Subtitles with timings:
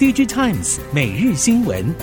[0.00, 1.94] DigiTimes 每日新闻。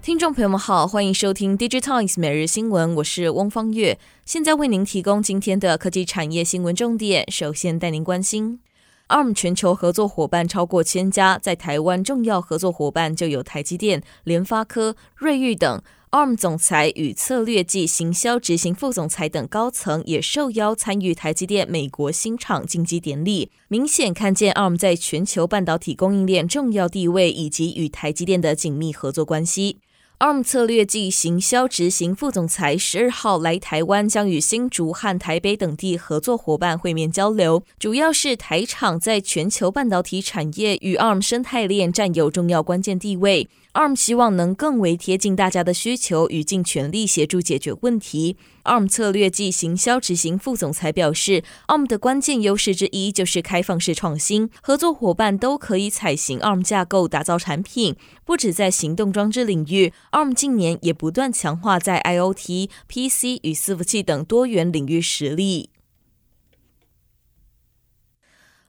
[0.00, 7.28] 听众朋友们好，欢迎收听 DigiTimes 每日新闻，我是翁方月，现在为您提供今天的科技产业新闻重点。
[7.32, 8.60] 首先带您关心
[9.08, 15.82] ，ARM 全球合作伙伴超过千家，在台湾重要合作伙伴就有台积电、联发科、瑞昱等。
[16.14, 29.78] ARM 总裁与策略及行销执行副总裁等高层也受邀参与台积电美国新厂进击典礼，明显看见 ARM 在全球半导体供应链重要地位以及与台积电的紧密合作关系。
[30.24, 43.46] ARM 策略暨行销执行副总裁十二号来台湾，将与新竹和台北等地合作伙伴会面交流，主要是台厂在全球半导体产业与 ARM 生态链占有重要关键地位。
[43.74, 48.38] ARM 希望能更为贴近大家的需求，与尽全力协助解决问题。
[48.64, 57.96] ARM 策略暨行销执行副总裁表示，ARM 的关键优势之一就是开放式创新，合作伙伴都可以采行 ARM 架构打造产品。
[58.24, 65.70] 不止在行动装置领域，ARM 近年也不断强化在 IoT、PC 与伺服器等多元领域实力。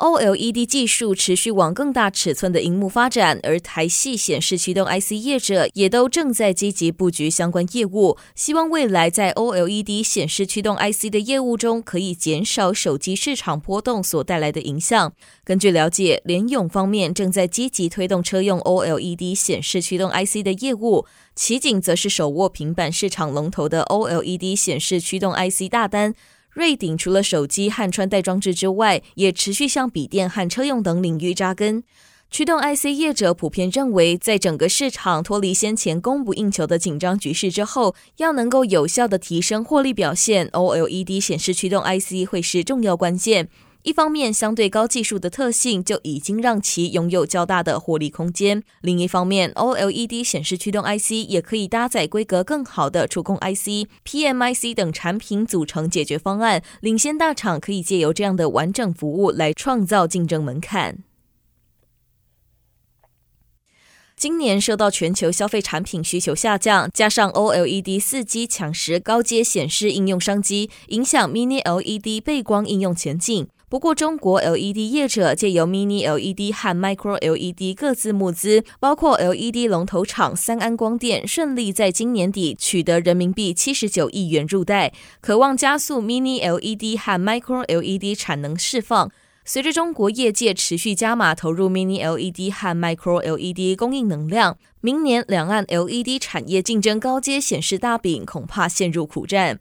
[0.00, 15.12] OLED 技术持续往更大尺寸的荧幕发展，而台系显示驱动 IC 业者也都正在积极布局相关业务，希望未来在 OLED 显示驱动 IC 的业务中，可以减少手机市场波动所带来的影响。
[15.44, 26.14] 根据了解，联咏方面正在积极推动车用 OLED 显示驱动 IC 的业务，奇景则是手握平板市场龙头的 OLED 显示驱动 IC 大单。
[26.52, 31.84] 瑞鼎除了手机和穿戴装置之外，也持续向笔电和车用等领域扎根。
[32.32, 43.48] 驱动 IC 业者普遍认为，在整个市场脱离先前供不应求的紧张局势之后，要能够有效地提升获利表现，OLED 显示驱动 IC 会是重要关键。
[43.82, 60.98] 一方面，相对高技术的特性就已经让其拥有较大的获利空间；另一方面，OLED 显示驱动 IC 也可以搭载规格更好的触控 IC、PMIC 等产品组成解决方案，领先大厂可以借由这样的完整服务来创造竞争门槛。
[64.14, 73.48] 今年受到全球消费产品需求下降，加上 OLED 四 G 抢食高阶显示应用商机，影响 Mini LED 背光应用前景。
[73.70, 88.18] 不过，中国 LED 业者借由 Mini LED 和 Micro LED 各自募资，包括 LED 龙头厂三安光电顺利在今年底取得人民币七十九亿元入袋，渴望加速 Mini LED 和 Micro LED
[88.18, 89.08] 产能释放。
[89.44, 99.60] 随着中国业界持续加码投入 Mini LED 和 Micro LED 供应能量，明年两岸 LED 产业竞争高阶显示大饼恐怕陷入苦战。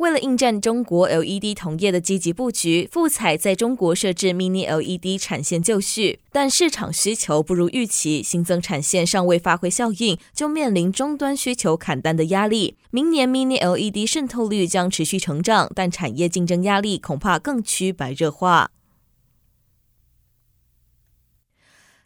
[0.00, 12.78] 为了应战中国 LED 同业的积极布局，富彩在中国设置 Mini LED 产线就绪，但市场需求不如预期，新增产线尚未发挥效应，就面临终端需求砍单的压力。
[12.90, 18.70] 明年 Mini LED 渗透率将持续成长，但产业竞争压力恐怕更趋白热化。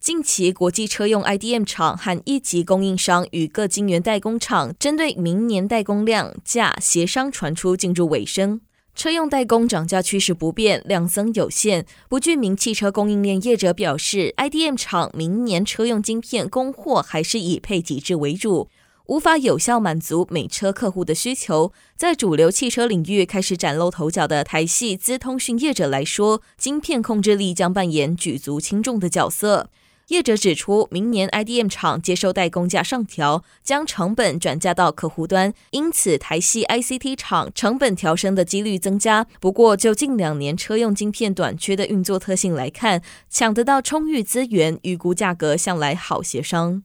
[0.00, 8.62] 近期，国际车用 IDM 厂和一级供应商与各晶圆代工厂针对明年代工量价协商传出进入尾声。
[8.94, 11.84] 车用代工涨价趋势不变，量增有限。
[12.08, 18.70] 不具名汽车供应链业者表示，IDM 厂明年车用晶片供货还是以配给制为主，
[19.04, 21.74] 无法有效满足每车客户的需求。
[21.94, 29.68] 在主流汽车领域开始崭露头角的台系资通讯业者来说，晶片控制力将扮演举足轻重的角色。
[30.10, 39.24] 业者指出，明年 IDM 厂接收代工价上调，将成本转嫁到客户端，因此台系 ICT 厂成本调升的几率增加。
[39.40, 46.82] 不过，就近两年车用晶片短缺的运作特性来看，抢得到充裕资源，预估价格向来好协商。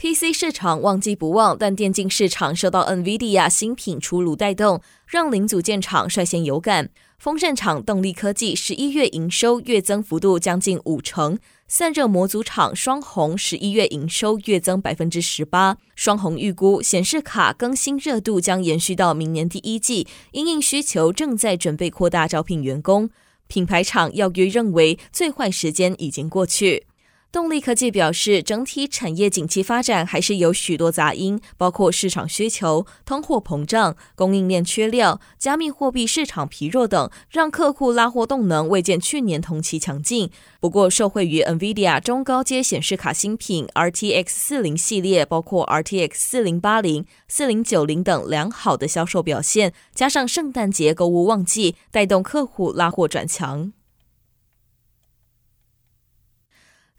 [0.00, 6.90] PC 市场旺季不旺，但电竞市场受到 NVIDIA 新品出炉带动，让零组件厂率先有感。
[7.18, 11.36] 风扇厂动力科技十一月营收月增幅度将近五成，
[11.66, 15.76] 散热模组厂双鸿十一月营收月增百分之十八。
[15.96, 23.10] 双鸿预估显示卡更新热度将延续到明年第一季，因应需求正在准备扩大招聘员工。
[23.48, 26.84] 品牌厂耀约认为最坏时间已经过去。
[27.30, 40.30] 动力科技表示，整体产业景气发展还是有许多杂音，包括市场需求、通货膨胀、供应链缺料、加密货币市场疲弱等，让客户拉货动能未见去年同期强劲。
[40.58, 53.74] 不过，受惠于 NVIDIA 中高阶显示卡新品 RTX 40系列，包括 RTX 4080、4090等良好的销售表现，加上圣诞节购物旺季，带动客户拉货转强。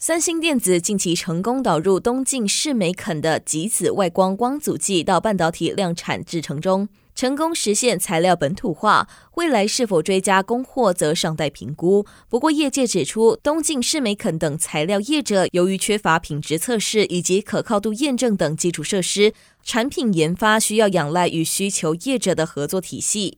[0.01, 9.10] 三星电子近期成功导入东进视美肯的极紫外光光阻剂到半导体量产制程中，成功实现材料本土化。
[9.36, 12.06] 未来是否追加供货，则尚待评估。
[12.30, 19.34] 不过，业界指出，东进视美肯等材料业者由于缺乏品质测试以及可靠度验证等基础设施，
[19.66, 23.38] 产品研发需要仰赖与需求业者的合作体系。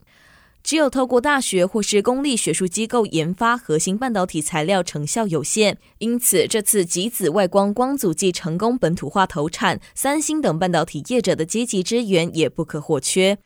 [0.63, 5.77] 只有透过大学或是公立学术机构研发核心半导体材料，成效有限。
[5.97, 13.37] 因此，这次极紫外光光阻剂成功本土化投产，三星等半导体业者的积极支援也不可或缺。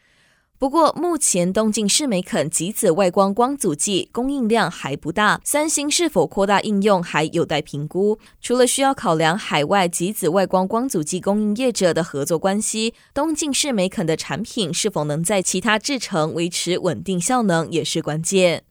[0.58, 8.18] 不过，目前东进视美肯极紫外光光阻剂供应量还不大，三星是否扩大应用还有待评估。
[8.42, 18.64] 除了需要考量海外极紫外光光阻剂供应业者的合作关系，东进视美肯的产品是否能在其他制程维持稳定效能也是关键。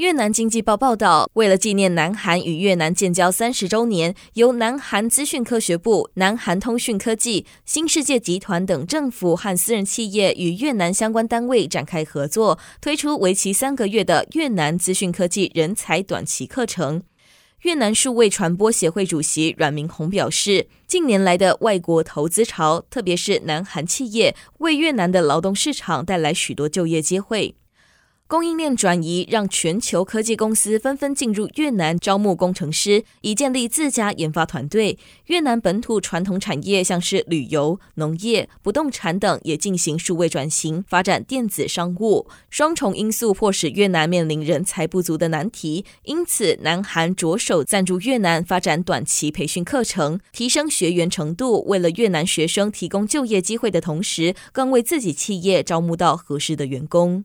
[0.00, 17.02] 越南经济报报道，为了纪念南韩与越南建交三十周年，由南韩资讯科学部、南韩通讯科技、新世界集团等政府和私人企业与越南相关单位展开合作，推出为期三个月的越南资讯科技人才短期课程。
[17.60, 27.54] 越南数位传播协会主席阮明宏表示，近年来的外国投资潮，特别是南韩企业，为越南的劳动市场带来许多就业机会。
[28.30, 34.96] 供应链转移让全球科技公司纷纷进入越南招募工程师，以建立自家研发团队。
[35.26, 42.28] 越南本土传统产业像是旅游、农业、不动产等也进行数位转型，发展电子商务。
[42.48, 51.64] 双重因素迫使越南面临人才不足的难题，因此南韩着手赞助越南发展短期培训课程，提升学员程度。
[51.64, 57.24] 为了越南学生提供就业机会的同时，更为自己企业招募到合适的员工。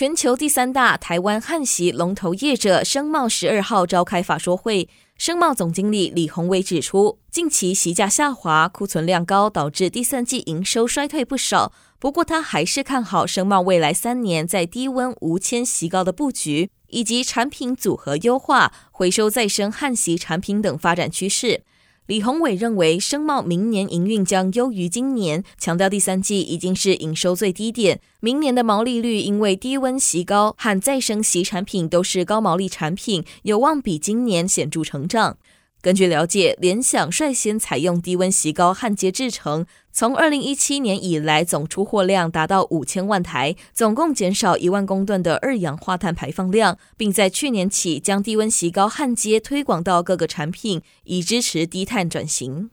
[0.00, 4.88] 全球第三大台湾汉锡龙头业者声贸十二号召开法说会，
[5.18, 11.74] 声贸总经理李宏伟指出，近期锡价下滑、库存量高，导致第三季营收衰退不少。
[11.98, 21.64] 不过，他还是看好声贸未来三年在低温无铅锡膏的布局，以及产品组合优化、回收再生汉锡产品等发展趋势。
[22.10, 28.00] 李宏伟认为，声茂明年营运将优于今年，强调第三季已经是营收最低点。
[28.18, 35.36] 明年的毛利率因为低温席高和再生席产品都是高毛利产品，有望比今年显著成长。
[35.82, 52.68] 根据了解，联想率先采用低温锡膏焊接制成，从二零一七年以来总出货量达到五千万台，总共减少一万公吨的二氧化碳排放量，并在去年起将低温锡膏焊接推广到各个产品，以支持低碳转型。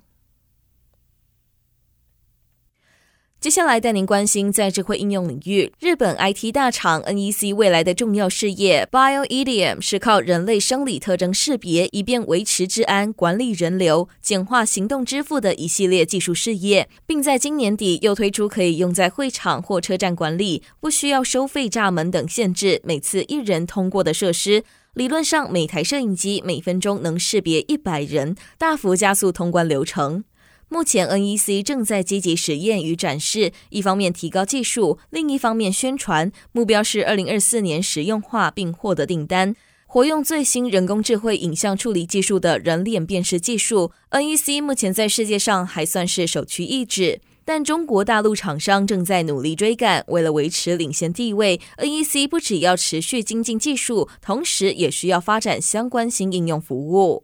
[3.39, 24.63] 接下来带您关心，在智慧应用领域，日本 IT 大厂 NEC 未来的重要事业 BioEDM 是靠人类生理特征识别，以便维持治安、管理人流、简化行动支付的一系列技术事业，并在今年底又推出可以用在会场或车站管理，不需要收费闸门等限制，每次一人通过的设施。
[24.95, 30.23] 理论上，每台摄影机每分钟能识别一百人，大幅加速通关流程。
[30.69, 39.55] 目前，NEC 正在积极实验与展示，一方面提高技术，另一方面宣传，目标是二零二四年实用化并获得订单。
[39.85, 50.03] 活用最新人工智慧影像处理技术的人脸辨识技术，NEC 目前在世界上还算是首屈一指，但中国大陆厂商正在努力追赶。
[50.07, 57.23] 为了维持领先地位，NEC 不只要持续精进技术，同时也需要发展相关新应用服务。